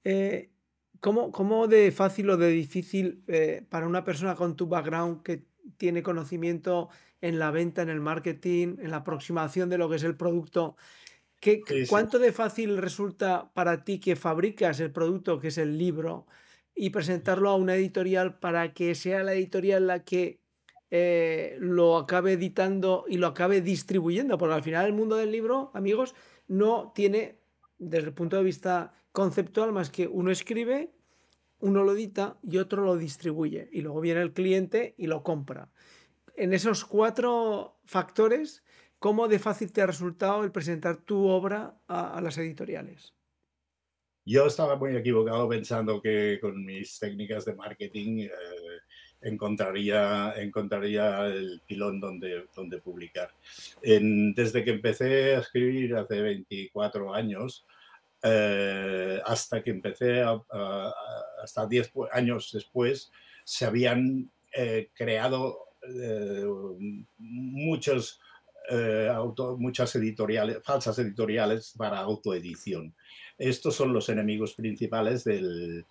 [0.04, 0.52] Eh,
[1.00, 3.24] ¿cómo, ¿cómo, de fácil o de difícil
[3.70, 5.46] para una persona con tu background que
[5.78, 6.90] tiene conocimiento
[7.22, 10.76] en la venta, en el marketing, en la aproximación de lo que es el producto,
[11.40, 16.28] ¿qué, ¿cuánto de fácil resulta para ti que fabricas el producto que es el libro?
[16.82, 20.40] y presentarlo a una editorial para que sea la editorial la que
[20.92, 25.72] eh, lo acabe editando y lo acabe distribuyendo, porque al final el mundo del libro,
[25.74, 26.16] amigos,
[26.48, 27.40] no tiene,
[27.78, 30.92] desde el punto de vista conceptual, más que uno escribe,
[31.60, 35.70] uno lo edita y otro lo distribuye, y luego viene el cliente y lo compra.
[36.36, 38.64] En esos cuatro factores,
[38.98, 43.14] ¿cómo de fácil te ha resultado el presentar tu obra a las editoriales?
[44.26, 48.30] Yo estaba muy equivocado pensando que con mis técnicas de marketing eh,
[49.22, 53.34] encontraría, encontraría el pilón donde, donde publicar.
[53.82, 57.66] desde que empecé a escribir hace 24 años,
[58.22, 60.24] eh, hasta que empecé,
[61.44, 63.12] hasta 10 años después,
[63.44, 65.66] se habían eh, creado
[67.18, 68.20] muchos,
[69.58, 72.94] muchas editoriales, falsas editoriales para autoedición.
[73.38, 75.86] Estos son los enemigos principales del,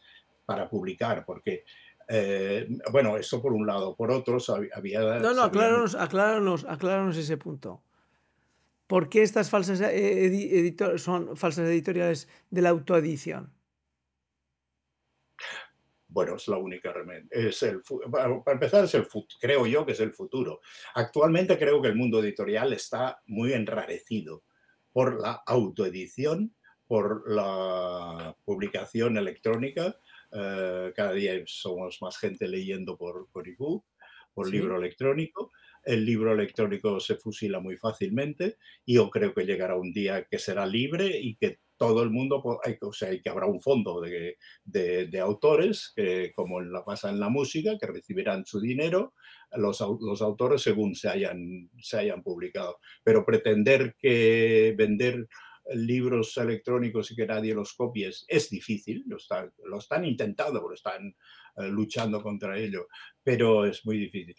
[0.48, 1.64] para publicar, porque,
[2.08, 3.94] eh, bueno, eso por un lado.
[3.94, 5.00] Por otros, había...
[5.20, 7.82] No, no, acláranos, acláranos, acláranos ese punto.
[8.86, 13.52] ¿Por qué estas falsas eh, son falsas editoriales de la autoedición?
[16.10, 16.94] Bueno, es la única
[17.30, 19.06] es el Para empezar, es el
[19.38, 20.60] creo yo que es el futuro.
[20.94, 24.42] Actualmente creo que el mundo editorial está muy enrarecido
[24.90, 26.54] por la autoedición
[26.88, 29.94] por la publicación electrónica.
[30.32, 33.84] Eh, cada día somos más gente leyendo por, por ebook,
[34.34, 35.52] por libro electrónico.
[35.84, 40.38] El libro electrónico se fusila muy fácilmente y yo creo que llegará un día que
[40.38, 45.20] será libre y que todo el mundo, o sea, que habrá un fondo de, de,
[45.20, 49.14] autores, que, como la pasa en la música, que recibirán su dinero,
[49.52, 52.78] los, los, autores según se hayan, se hayan publicado.
[53.04, 55.28] Pero pretender que vender
[55.74, 60.74] libros electrónicos y que nadie los copie es, difícil, lo están, lo están intentando, lo
[60.74, 61.14] están
[61.56, 62.88] eh, luchando contra ello,
[63.22, 64.34] pero es muy difícil.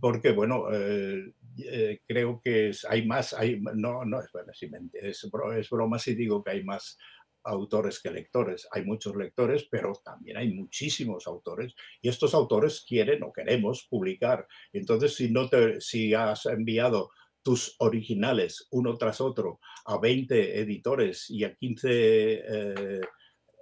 [0.00, 5.70] Porque, bueno, eh, eh, creo que hay más, hay, no, no, es, bueno, es, es
[5.70, 6.96] broma si digo que hay más
[7.44, 8.68] autores que lectores.
[8.70, 14.46] Hay muchos lectores, pero también hay muchísimos autores y estos autores quieren o queremos publicar.
[14.72, 17.10] Entonces, si, no te, si has enviado
[17.42, 23.00] tus originales uno tras otro a 20 editores y a 15 eh,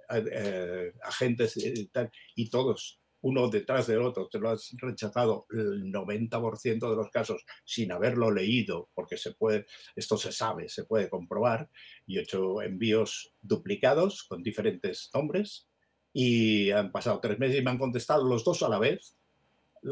[0.09, 5.91] eh, agentes y, tal, y todos uno detrás del otro, te lo has rechazado el
[5.91, 11.09] 90% de los casos sin haberlo leído, porque se puede, esto se sabe, se puede
[11.09, 11.69] comprobar,
[12.07, 15.67] y he hecho envíos duplicados con diferentes nombres
[16.13, 19.15] y han pasado tres meses y me han contestado los dos a la vez.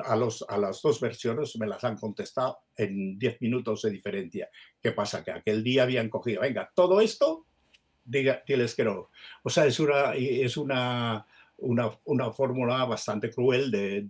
[0.05, 4.49] A, los, a las dos versiones me las han contestado en 10 minutos de diferencia.
[4.81, 5.23] ¿Qué pasa?
[5.23, 7.47] Que aquel día habían cogido, venga, todo esto,
[8.03, 9.09] diga, tienes que no.
[9.43, 11.25] O sea, es una, es una,
[11.57, 14.01] una, fórmula bastante cruel de,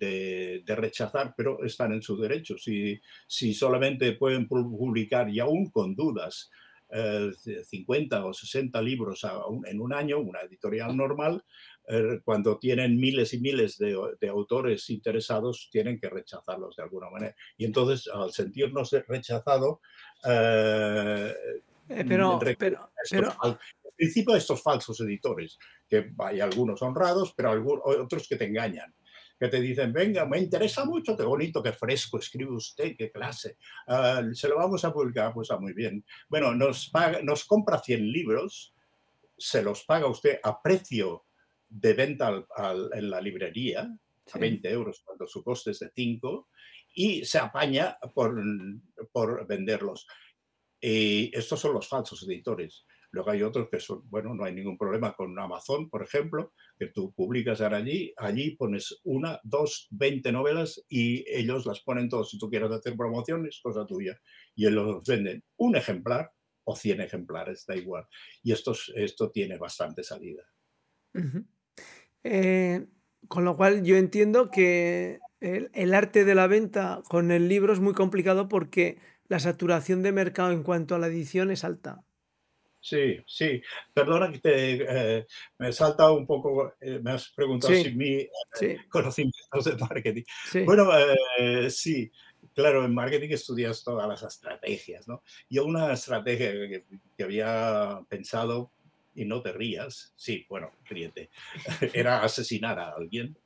[0.66, 2.58] de, rechazar, pero están en su derecho.
[2.58, 6.50] Si, si solamente pueden publicar y aún con dudas
[6.90, 9.26] 50 eh, o 60 libros
[9.66, 11.44] en un año, una editorial normal,
[12.24, 17.36] cuando tienen miles y miles de, de, autores interesados, tienen que rechazarlos de alguna manera.
[17.58, 19.80] Y entonces, al sentirnos rechazados,
[20.26, 21.34] eh,
[21.88, 23.38] pero, pero, pero,
[23.96, 28.94] principio estos falsos editores, que hay algunos honrados, pero algunos, otros que te engañan
[29.40, 33.56] que te dicen, venga, me interesa mucho, qué bonito, qué fresco escribe usted, qué clase,
[33.88, 36.04] ah, se lo vamos a publicar, pues ah, muy bien.
[36.28, 38.76] Bueno, nos, paga, nos compra 100 libros,
[39.38, 41.24] se los paga usted a precio
[41.70, 42.46] de venta
[42.94, 43.90] en la librería,
[44.34, 46.50] a 20 euros, cuando su coste es de 5,
[46.96, 48.42] y se apaña por,
[49.12, 50.08] por venderlos.
[50.82, 52.86] Y estos son los falsos editores.
[53.12, 56.88] Luego hay otros que son, bueno, no hay ningún problema con Amazon, por ejemplo, que
[56.88, 62.30] tú publicas ahora allí, allí pones una, dos, veinte novelas y ellos las ponen todas.
[62.30, 64.20] Si tú quieres hacer promociones, cosa tuya.
[64.56, 66.32] Y ellos los venden un ejemplar
[66.66, 68.06] o cien ejemplares, da igual.
[68.44, 70.44] Y esto, esto tiene bastante salida.
[72.24, 72.86] Eh,
[73.28, 77.74] con lo cual yo entiendo que el, el arte de la venta con el libro
[77.74, 82.04] es muy complicado porque la saturación de mercado en cuanto a la edición es alta.
[82.82, 83.62] Sí, sí.
[83.94, 85.28] Perdona que te, eh,
[85.58, 88.28] me salta un poco, eh, me has preguntado si mi
[88.62, 90.24] eh, conocimientos de marketing.
[90.66, 90.90] Bueno,
[91.70, 92.10] sí,
[92.54, 95.24] claro, en marketing estudias todas las estrategias, ¿no?
[95.50, 96.86] Yo una estrategia que,
[97.18, 98.72] que había pensado,
[99.20, 101.30] y no te rías, sí, bueno, ríete,
[101.94, 103.38] era asesinar a alguien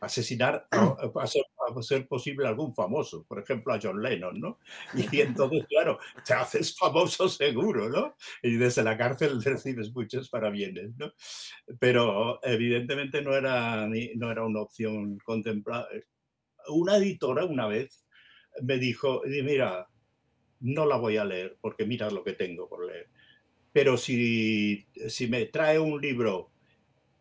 [0.00, 4.58] asesinar a, ser, posible algún famoso, por ejemplo a John Lennon, ¿no?
[5.12, 8.16] Y entonces, claro, te haces famoso seguro, ¿no?
[8.42, 11.12] Y desde la cárcel recibes muchos parabienes, ¿no?
[11.78, 15.86] Pero evidentemente no era, no era una opción contemplada.
[16.68, 18.04] Una editora una vez
[18.62, 19.88] me dijo, mira,
[20.60, 23.08] no la voy a leer porque mira lo que tengo por leer.
[23.72, 24.86] Pero si,
[25.28, 26.50] me trae un libro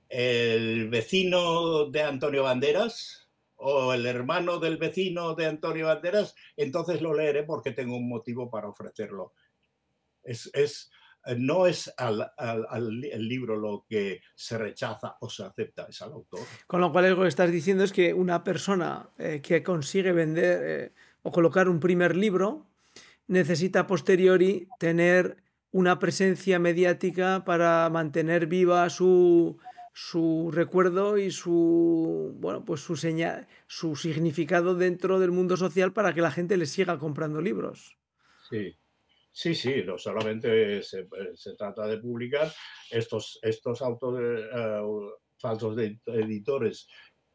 [0.09, 7.13] el vecino de Antonio Banderas o el hermano del vecino de Antonio Banderas, entonces lo
[7.13, 9.33] leeré porque tengo un motivo para ofrecerlo.
[10.23, 10.49] Es
[11.38, 12.31] no es al,
[13.12, 16.39] el libro lo que se rechaza o se acepta, es al autor.
[16.67, 20.62] Con lo cual lo que estás diciendo es que una persona eh, que consigue vender
[20.63, 22.65] eh, o colocar un primer libro
[23.27, 29.58] necesita posteriori tener una presencia mediática para mantener viva su,
[29.93, 36.13] su recuerdo y su bueno pues su señal, su significado dentro del mundo social para
[36.13, 37.97] que la gente le siga comprando libros.
[38.49, 38.75] Sí,
[39.32, 41.05] sí, sí, no solamente se,
[41.58, 42.51] trata de publicar
[42.89, 44.82] estos, estos autores eh,
[45.38, 46.88] falsos editores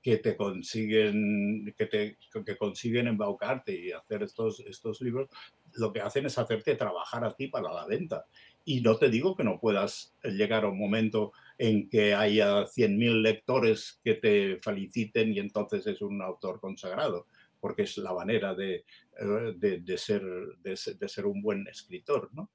[0.05, 5.31] que te consiguen que te que consiguen embaucarte y hacer estos estos libros
[5.73, 8.27] lo que hacen es hacerte trabajar a ti para la venta
[8.67, 13.23] y no te digo que no puedas llegar a un momento en que haya 100.000
[13.23, 17.27] lectores que te feliciten y entonces es un autor consagrado,
[17.61, 18.85] porque es la manera de,
[19.21, 20.23] eh, de, ser,
[20.63, 22.51] de, ser, un buen escritor, ¿no?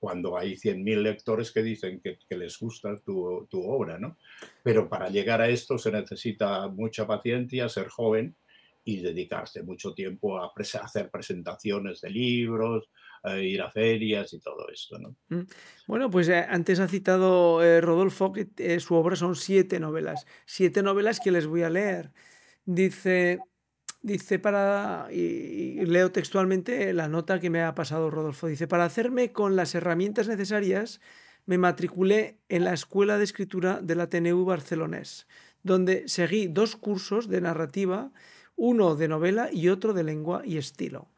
[0.00, 4.16] Cuando hay 100.000 lectores que dicen que, les gusta tu, obra, ¿no?
[4.62, 8.34] Pero para llegar a esto se necesita mucha paciencia, ser joven
[8.82, 12.90] y dedicarse mucho tiempo a, hacer presentaciones de libros,
[13.40, 14.98] ir a ferias y todo esto.
[14.98, 15.16] ¿no?
[15.28, 15.46] Mm.
[15.86, 20.26] Bueno, pues eh, antes ha citado eh, Rodolfo que eh, su obra son siete novelas,
[20.46, 22.12] siete novelas que les voy a leer.
[22.64, 23.38] Dice,
[24.02, 29.32] dice para, y, leo textualmente la nota que me ha pasado Rodolfo, dice, para hacerme
[29.32, 31.00] con las herramientas necesarias,
[31.46, 35.26] me matriculé en la Escuela de Escritura del Ateneu Barcelonés,
[35.62, 38.12] donde seguí dos cursos de narrativa,
[38.56, 41.08] uno de novela y otro de lengua y estilo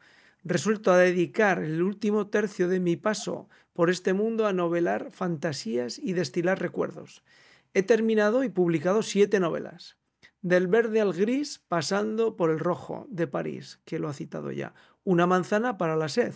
[0.43, 5.99] resuelto a dedicar el último tercio de mi paso por este mundo a novelar fantasías
[5.99, 7.23] y destilar recuerdos.
[7.73, 9.97] He terminado y publicado siete novelas.
[10.43, 14.73] Del verde al gris, pasando por el rojo de París, que lo ha citado ya.
[15.05, 16.33] Una manzana para la sed.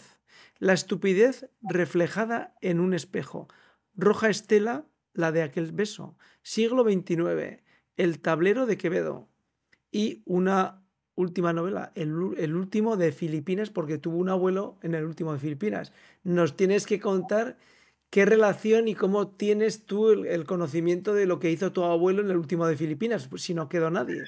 [0.59, 3.49] La estupidez reflejada en un espejo.
[3.95, 6.15] Roja estela, la de aquel beso.
[6.41, 7.61] Siglo XXIX.
[7.97, 9.27] El tablero de Quevedo
[9.91, 10.83] y una
[11.15, 15.39] última novela, el, el, último de Filipinas, porque tuvo un abuelo en el último de
[15.39, 15.91] Filipinas.
[16.23, 17.57] Nos tienes que contar
[18.09, 22.29] qué relación y cómo tienes tú el, conocimiento de lo que hizo tu abuelo en
[22.29, 24.23] el último de Filipinas, pues si no quedó nadie.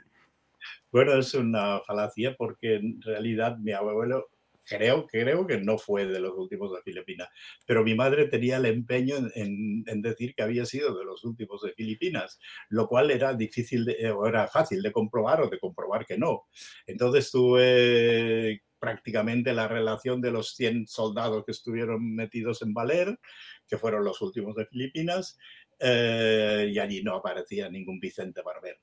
[0.92, 4.30] Bueno, es una falacia porque en realidad mi abuelo
[4.66, 7.30] creo, creo que no fue de los últimos de Filipinas,
[7.66, 11.62] pero mi madre tenía el empeño en, en, decir que había sido de los últimos
[11.62, 12.40] de Filipinas,
[12.70, 16.48] lo cual era difícil, de, o era fácil de comprobar o de comprobar que no.
[16.86, 23.20] Entonces tuve prácticamente la relación de los 100 soldados que estuvieron metidos en Valer,
[23.68, 25.38] que fueron los últimos de Filipinas,
[25.80, 28.80] eh, y allí no aparecía ningún Vicente Barber.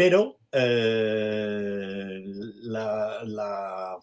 [0.00, 2.22] Pero eh,
[2.62, 3.98] la,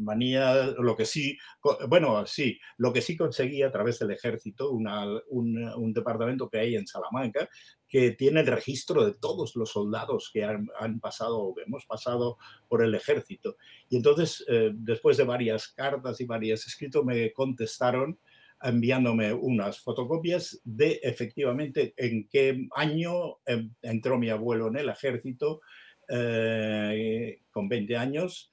[0.00, 1.38] manía, lo que sí,
[1.86, 6.88] bueno, sí, lo que sí conseguí a través del ejército, un, departamento que hay en
[6.88, 7.48] Salamanca,
[7.86, 12.82] que tiene el registro de todos los soldados que han, pasado o hemos pasado por
[12.82, 13.58] el ejército.
[13.88, 18.18] Y entonces, eh, después de varias cartas y varios escritos, me contestaron
[18.62, 23.38] enviándome unas fotocopias de efectivamente en qué año
[23.82, 25.60] entró mi abuelo en el ejército
[26.08, 28.50] eh, con 20 años.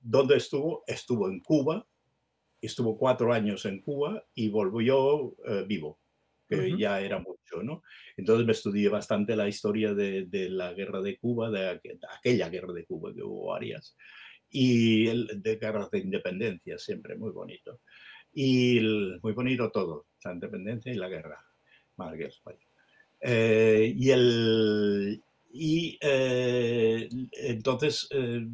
[0.00, 0.82] ¿Dónde estuvo?
[0.86, 1.86] Estuvo en Cuba,
[2.60, 6.00] estuvo cuatro años en Cuba y volvió eh, vivo,
[6.48, 6.78] que uh -huh.
[6.78, 7.82] ya era mucho, ¿no?
[8.16, 12.48] Entonces me estudié bastante la historia de, de la guerra de Cuba, de, de, aquella
[12.48, 13.96] guerra de Cuba, que hubo varias,
[14.50, 17.80] y el, de guerras de independencia, siempre muy bonito.
[18.34, 18.80] Y
[19.22, 21.44] muy bonito todo, la independencia y la guerra,
[21.96, 22.66] más que España.
[23.20, 28.46] Eh, y el, y eh, entonces, eh,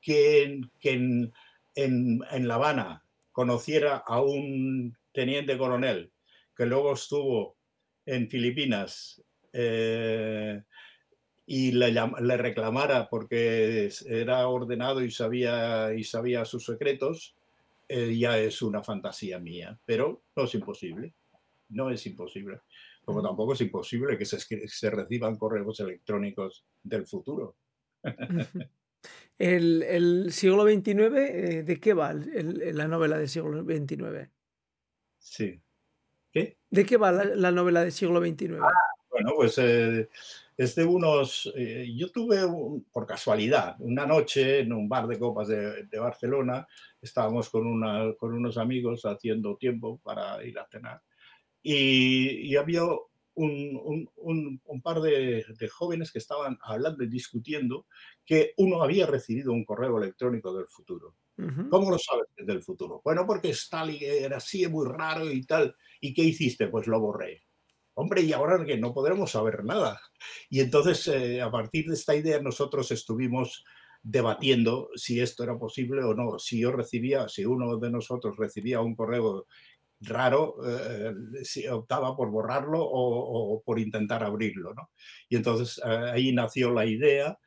[0.00, 1.32] que, que en,
[1.74, 3.02] en, en, La Habana
[3.32, 6.12] conociera a un teniente coronel
[6.56, 7.56] que luego estuvo
[8.04, 10.62] en Filipinas eh,
[11.46, 17.34] y le, le, reclamara porque era ordenado y sabía, y sabía sus secretos,
[17.94, 21.14] eh, ya es una fantasía mía, pero no es imposible,
[21.68, 22.60] no es imposible.
[23.04, 27.56] Como tampoco es imposible que se, se reciban correos electrónicos del futuro.
[29.38, 34.30] El, el siglo XXIX, eh, ¿de qué va el, la novela del siglo XXIX?
[35.18, 35.60] Sí.
[36.30, 36.56] ¿Qué?
[36.70, 38.54] ¿De qué va la, la novela del siglo XXIX?
[38.62, 38.72] Ah,
[39.10, 40.08] bueno, pues eh,
[40.56, 41.52] es de unos...
[41.56, 45.98] Eh, yo tuve, un, por casualidad, una noche en un bar de copas de, de
[45.98, 46.66] Barcelona,
[47.00, 51.02] estábamos con, una, con, unos amigos haciendo tiempo para ir a cenar,
[51.62, 52.82] y, y había
[53.34, 57.86] un, un, un par de, de, jóvenes que estaban hablando y discutiendo
[58.24, 61.14] que uno había recibido un correo electrónico del futuro.
[61.38, 61.68] Uh -huh.
[61.70, 63.00] ¿Cómo lo sabes del futuro?
[63.02, 65.74] Bueno, porque Stalin era así, muy raro y tal.
[66.00, 66.68] ¿Y qué hiciste?
[66.68, 67.42] Pues lo borré.
[67.94, 70.00] Hombre, y ahora que no podremos saber nada.
[70.48, 73.64] Y entonces, eh, a partir de esta idea, nosotros estuvimos
[74.02, 76.38] debatiendo si esto era posible o no.
[76.38, 79.46] Si yo recibía, si uno de nosotros recibía un correo
[80.02, 84.74] raro eh, si optaba por borrarlo o, por intentar abrirlo.
[84.74, 84.90] ¿no?
[85.28, 87.38] Y entonces eh, ahí nació la idea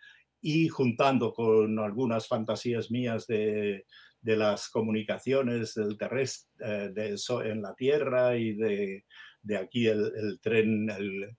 [0.42, 3.86] y juntando con algunas fantasías mías de,
[4.22, 7.16] las comunicaciones del terrestre, eh, de
[7.50, 9.06] en la Tierra y de,
[9.46, 11.36] de aquí el, el tren el,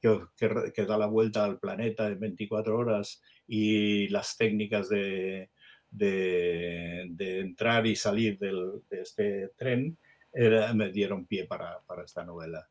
[0.00, 5.50] que, que, que, da la vuelta al planeta en 24 horas y las técnicas de,
[5.90, 9.98] de entrar y salir del, de este tren,
[10.32, 12.68] era, me dieron pie para, para esta novela.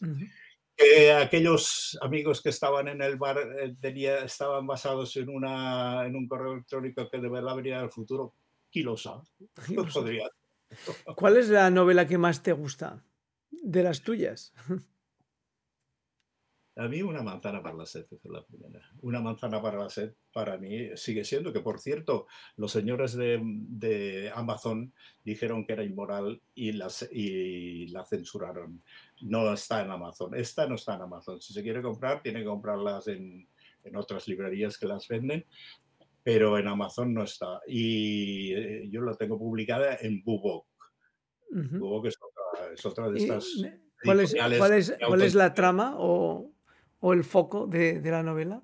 [0.00, 0.30] Uh -huh.
[0.76, 6.16] eh, aquellos amigos que estaban en el bar eh, tenía, estaban basados en, una, en
[6.16, 8.34] un correo electrónico que de verdad venía del futuro.
[9.94, 10.28] Podría.
[11.14, 13.04] ¿Cuál es la novela que más te gusta
[13.62, 14.52] de las tuyas?
[16.76, 18.80] A mí una manzana para la sed es la primera.
[19.02, 22.26] Una manzana para la sed para mí sigue siendo que, por cierto,
[22.56, 24.92] los señores de, de Amazon
[25.24, 28.82] dijeron que era inmoral y, las, y la censuraron.
[29.20, 30.34] No está en Amazon.
[30.34, 31.40] Esta no está en Amazon.
[31.40, 33.48] Si se quiere comprar, tiene que comprarlas en,
[33.84, 35.46] en otras librerías que las venden,
[36.24, 37.60] pero en Amazon no está.
[37.68, 40.66] Y eh, yo la tengo publicada en Bubok.
[41.50, 41.78] Uh -huh.
[41.78, 42.16] Bubok es
[42.74, 43.46] es otra de estas...
[44.02, 46.54] ¿Cuál es, ¿cuál, es, ¿Cuál es la trama o
[47.06, 48.62] o el foco de, de la novela?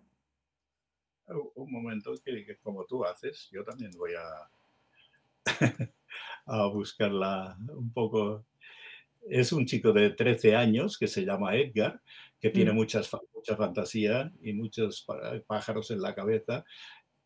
[1.27, 4.51] Un momento que, que, como tú haces, yo también voy a,
[6.47, 8.47] a buscarla un poco.
[9.29, 12.01] Es un chico de 13 años que se llama Edgar,
[12.41, 12.77] que tiene mm.
[12.77, 15.07] muchas, mucha fantasía y muchos
[15.47, 16.65] pájaros en la cabeza,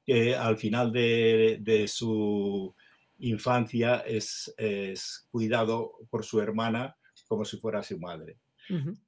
[0.05, 2.74] que al final de, de su
[3.19, 6.97] infancia es, es, cuidado por su hermana
[7.27, 8.39] como si fuera su madre.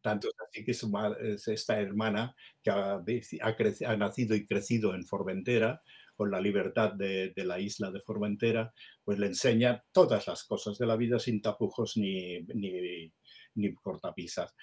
[0.03, 5.81] Tanto es así que es esta hermana que ha, ha, nacido y crecido en Formentera,
[6.15, 8.73] con la libertad de, de, la isla de Formentera,
[9.05, 13.13] pues le enseña todas las cosas de la vida sin tapujos ni, ni,
[13.57, 14.55] ni cortapisas.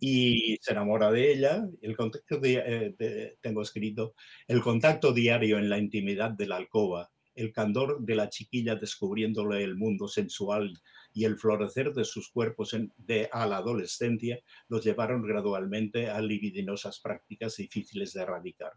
[0.00, 1.66] Y se enamora de ella.
[1.80, 4.14] El contacto eh, tengo escrito,
[4.46, 9.62] el contacto diario en la intimidad de la alcoba, el candor de la chiquilla descubriéndole
[9.62, 10.78] el mundo sensual
[11.12, 17.00] y el florecer de sus cuerpos de, a la adolescencia los llevaron gradualmente a libidinosas
[17.00, 18.72] prácticas difíciles de erradicar.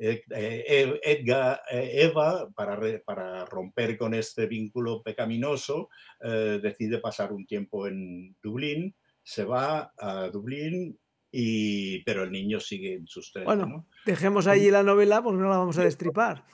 [0.00, 5.88] Eh, eh, Edgar, Eva, para, para, romper con este vínculo pecaminoso,
[6.20, 8.94] eh, decide pasar un tiempo en Dublín,
[9.24, 10.96] se va a Dublín,
[11.30, 13.46] y, pero el niño sigue en sus trenes.
[13.46, 16.44] Bueno, dejemos allí la novela porque no la vamos a destripar.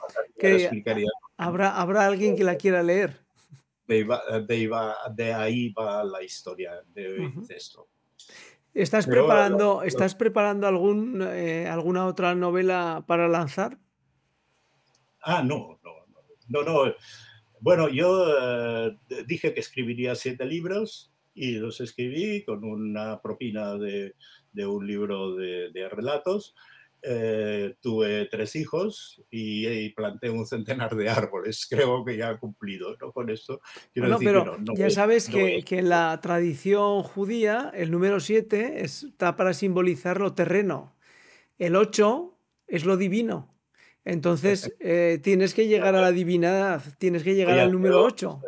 [0.45, 1.05] Que
[1.37, 3.25] habrá, habrá alguien que la quiera leer.
[3.87, 7.87] De, ahí va la historia de esto.
[8.73, 13.79] ¿Estás preparando, ¿estás preparando algún, eh, alguna otra novela para lanzar?
[15.21, 15.91] Ah, no, no,
[16.49, 16.93] no, no.
[17.61, 24.13] Bueno, yo eh, dije que escribiría siete libros y los escribí con una propina de,
[24.65, 26.53] un libro de, de relatos
[27.07, 31.67] eh, tuve tres hijos y, planté un centenar de árboles.
[31.69, 33.11] Creo que ya he cumplido ¿no?
[33.11, 33.61] con esto.
[33.93, 39.53] Quiero pero ya sabes que, que, en la tradición judía el número 7 está para
[39.53, 40.95] simbolizar lo terreno.
[41.57, 42.37] El 8
[42.67, 43.55] es lo divino.
[44.03, 48.41] Entonces eh, tienes que llegar a la divinidad, tienes que llegar al número 8.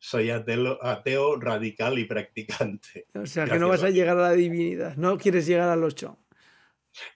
[0.00, 3.06] Soy ateo, ateo, radical y practicante.
[3.14, 6.18] O sea, que no vas a llegar a la divinidad, no quieres llegar al 8.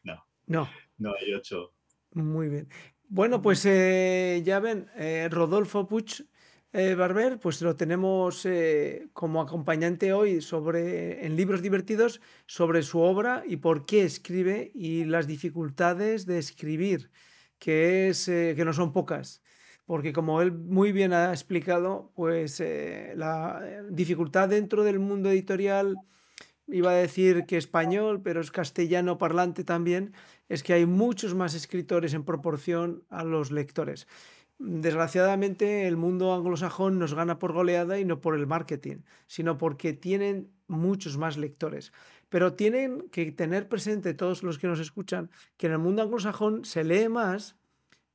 [0.05, 0.25] No.
[0.47, 0.69] No.
[0.99, 1.73] No hay ocho.
[2.13, 2.69] Muy bien.
[3.09, 6.23] Bueno, pues eh, ya ven, eh, Rodolfo Puch
[6.73, 8.47] eh, Barber, pues lo tenemos
[9.13, 15.05] como acompañante hoy sobre, en Libros Divertidos sobre su obra y por qué escribe y
[15.05, 17.11] las dificultades de escribir,
[17.59, 19.43] que, es, que no son pocas.
[19.85, 22.63] Porque como él muy bien ha explicado, pues
[23.15, 25.97] la dificultad dentro del mundo editorial
[26.73, 30.13] iba a decir que español, pero es castellano parlante también,
[30.49, 34.07] es que hay muchos más escritores en proporción a los lectores.
[34.59, 39.93] Desgraciadamente el mundo anglosajón nos gana por goleada y no por el marketing, sino porque
[39.93, 41.93] tienen muchos más lectores.
[42.29, 46.65] Pero tienen que tener presente todos los que nos escuchan que en el mundo anglosajón
[46.65, 47.57] se lee más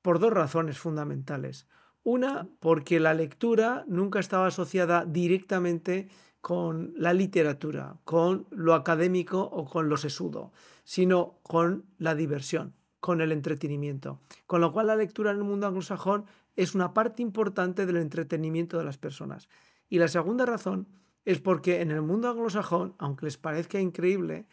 [0.02, 1.68] por dos razones fundamentales.
[2.04, 6.08] Una, porque la lectura nunca estaba asociada directamente
[6.48, 10.54] con la literatura, con lo académico o con lo sesudo,
[10.86, 14.22] sino con la diversión, con el entretenimiento.
[14.46, 16.24] Con lo cual la lectura en el mundo anglosajón
[16.56, 19.50] es una parte importante del entretenimiento de las personas.
[19.90, 20.88] Y la segunda razón
[21.26, 24.46] es porque en el mundo anglosajón, aunque les parezca increíble,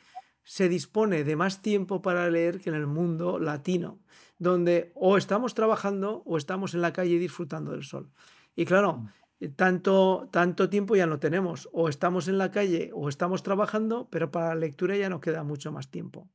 [0.42, 4.00] se dispone de más tiempo para leer que en el mundo latino,
[4.40, 8.10] donde o estamos trabajando o estamos en la calle disfrutando del sol.
[8.56, 9.08] Y claro, mm.
[9.56, 11.68] Tanto, tanto tiempo ya no tenemos.
[11.72, 15.44] O estamos en la calle o estamos trabajando, pero para la lectura ya no queda
[15.44, 16.28] mucho más tiempo.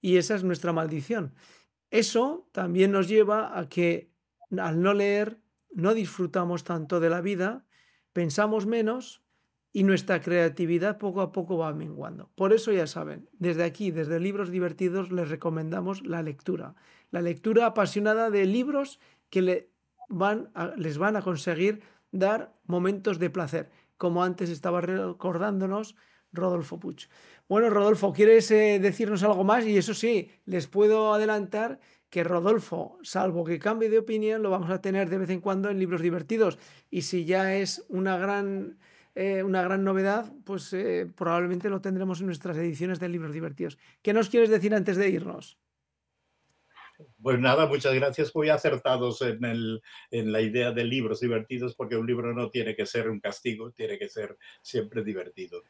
[0.00, 1.34] Y esa es nuestra maldición.
[1.90, 4.10] Eso también nos lleva a que
[4.58, 5.38] al no leer
[5.70, 7.64] no disfrutamos tanto de la vida,
[8.12, 9.22] pensamos menos
[9.72, 12.30] y nuestra creatividad poco a poco va menguando.
[12.34, 16.74] Por eso ya saben, desde aquí, desde Libros Divertidos, les recomendamos la lectura.
[17.10, 19.70] La lectura apasionada de libros que le
[20.08, 21.82] van les van a conseguir
[22.12, 25.96] dar momentos de placer, como antes estaba recordándonos
[26.32, 27.08] Rodolfo Puch.
[27.48, 29.66] Bueno, Rodolfo, ¿quieres eh, decirnos algo más?
[29.66, 34.70] Y eso sí, les puedo adelantar que Rodolfo, salvo que cambie de opinión, lo vamos
[34.70, 36.58] a tener de vez en cuando en libros divertidos.
[36.90, 38.78] Y si ya es una gran,
[39.14, 43.78] eh, una gran novedad, pues eh, probablemente lo tendremos en nuestras ediciones de libros divertidos.
[44.02, 45.58] ¿Qué nos quieres decir antes de irnos?
[47.20, 48.34] Pues nada, muchas gracias.
[48.34, 52.74] Muy acertados en, el, en la idea de libros divertidos, porque un libro no tiene
[52.74, 55.62] que ser un castigo, tiene que ser siempre divertido.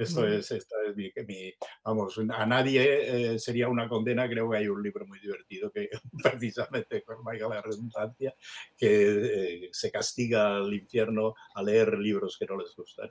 [0.00, 1.52] Esto es, esta es mi,
[1.84, 5.90] vamos, a nadie eh, sería una condena, creo que hay un libro muy divertido que
[6.22, 8.34] precisamente, con la redundancia,
[8.78, 13.10] que eh, se castiga al infierno a leer libros que no les gustan.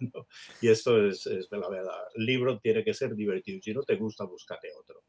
[0.61, 2.07] Y esto es, es la verdad.
[2.15, 3.61] El libro tiene que ser divertido.
[3.61, 5.03] Si no te gusta, búscate otro.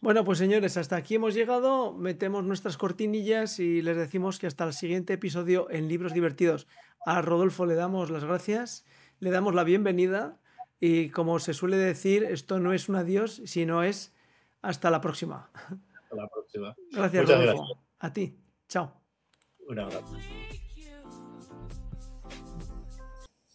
[0.00, 1.92] Bueno, pues señores, hasta aquí hemos llegado.
[1.92, 6.68] Metemos nuestras cortinillas y les decimos que hasta el siguiente episodio en Libros Divertidos.
[7.04, 8.86] A Rodolfo le damos las gracias,
[9.18, 10.40] le damos la bienvenida
[10.78, 14.14] y como se suele decir, esto no es un adiós, sino es
[14.62, 15.50] hasta la próxima.
[15.54, 16.76] Hasta la próxima.
[16.92, 17.84] Gracias, Rodolfo.
[17.98, 18.38] A ti.
[18.68, 18.92] Chao.
[19.66, 20.16] Un abrazo.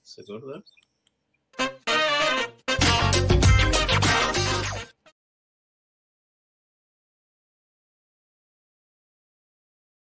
[0.04, 0.24] ¿Se